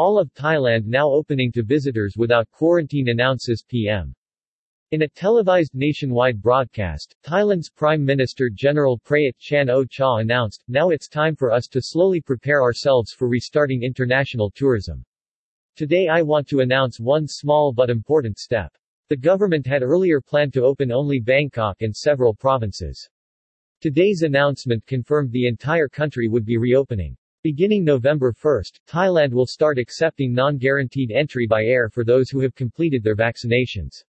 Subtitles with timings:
[0.00, 4.14] All of Thailand now opening to visitors without quarantine announces PM.
[4.92, 11.34] In a televised nationwide broadcast, Thailand's Prime Minister General Prayut Chan-o-cha announced, now it's time
[11.34, 15.04] for us to slowly prepare ourselves for restarting international tourism.
[15.74, 18.72] Today I want to announce one small but important step.
[19.08, 23.10] The government had earlier planned to open only Bangkok and several provinces.
[23.80, 27.16] Today's announcement confirmed the entire country would be reopening.
[27.48, 32.54] Beginning November 1, Thailand will start accepting non-quarantine entry by air for those who have
[32.54, 34.04] completed their vaccinations.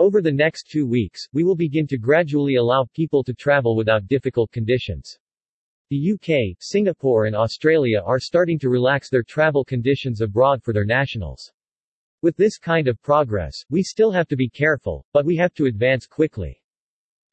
[0.00, 4.08] Over the next two weeks, we will begin to gradually allow people to travel without
[4.08, 5.16] difficult conditions.
[5.90, 10.84] The UK, Singapore and Australia are starting to relax their travel conditions abroad for their
[10.84, 11.52] nationals.
[12.22, 15.66] With this kind of progress, we still have to be careful, but we have to
[15.66, 16.60] advance quickly.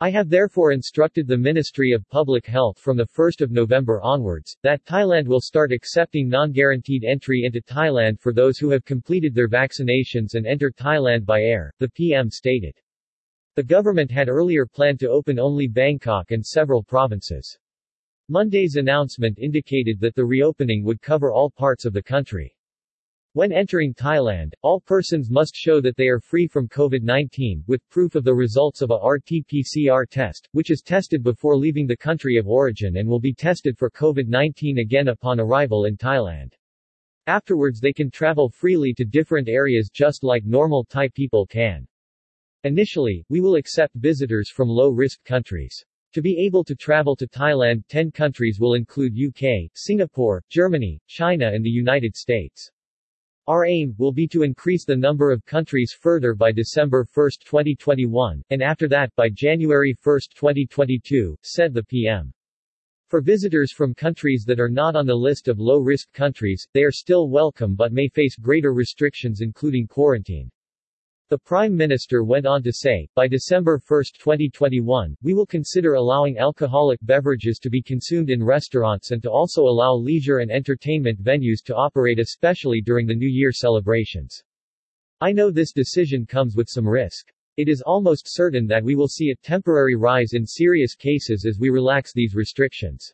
[0.04, 4.54] I have therefore instructed the Ministry of Public Health from the 1st of November onwards,
[4.62, 9.48] that Thailand will start accepting non-quarantine entry into Thailand for those who have completed their
[9.48, 12.76] vaccinations and enter Thailand by air, the PM stated.
[13.56, 17.58] The government had earlier planned to open only Bangkok and several provinces.
[18.28, 22.53] Monday's announcement indicated that the reopening would cover all parts of the country.
[23.36, 28.14] When entering Thailand, all persons must show that they are free from COVID-19, with proof
[28.14, 32.48] of the results of a RT-PCR test, which is tested before leaving the country of
[32.48, 36.54] origin and will be tested for COVID-19 again upon arrival in Thailand.
[37.26, 41.88] Afterwards they can travel freely to different areas just like normal Thai people can.
[42.66, 45.84] Initially, we will accept visitors from low-risk countries.
[46.14, 51.48] To be able to travel to Thailand, 10 countries will include UK, Singapore, Germany, China
[51.48, 52.70] and the United States.
[53.46, 58.42] Our aim will be to increase the number of countries further by December 1, 2021,
[58.52, 62.32] and after that by January 1, 2022, said the PM.
[63.10, 66.92] For visitors from countries that are not on the list of low-risk countries, they are
[66.92, 70.50] still welcome but may face greater restrictions including quarantine.
[71.34, 76.38] The Prime Minister went on to say, by December 1, 2021, we will consider allowing
[76.38, 81.64] alcoholic beverages to be consumed in restaurants and to also allow leisure and entertainment venues
[81.66, 84.44] to operate especially during the New Year celebrations.
[85.22, 87.34] I know this decision comes with some risk.
[87.58, 91.58] It is almost certain that we will see a temporary rise in serious cases as
[91.58, 93.12] we relax these restrictions.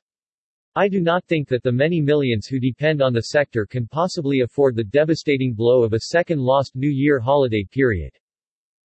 [0.76, 4.42] I do not think that the many millions who depend on the sector can possibly
[4.42, 8.14] afford the devastating blow of a second lost New Year holiday period.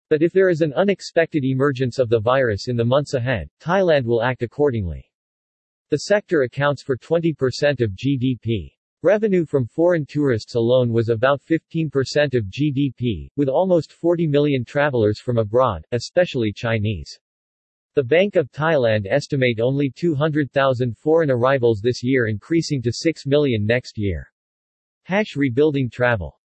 [0.09, 4.05] But if there is an unexpected emergence of the virus in the months ahead, Thailand
[4.05, 5.05] will act accordingly.
[5.91, 8.73] The sector accounts for 20% of GDP.
[9.03, 15.21] Revenue from foreign tourists alone was about 15% of GDP, with almost 40 million travelers
[15.21, 17.21] from abroad, especially Chinese.
[17.97, 23.65] The Bank of Thailand estimate only 200,000 foreign arrivals this year increasing to 6 million
[23.65, 24.33] next year.
[25.05, 26.37] Hash rebuilding travel